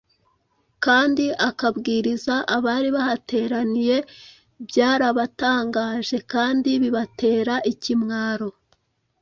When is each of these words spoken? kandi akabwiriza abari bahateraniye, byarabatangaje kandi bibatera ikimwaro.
kandi 0.85 1.25
akabwiriza 1.49 2.35
abari 2.55 2.89
bahateraniye, 2.95 3.97
byarabatangaje 4.67 6.17
kandi 6.33 6.69
bibatera 6.81 7.55
ikimwaro. 7.71 8.49